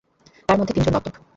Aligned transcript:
তাঁর 0.49 0.57
মধ্যে 0.59 0.73
তিনজন 0.73 0.93
দত্তক। 0.93 1.15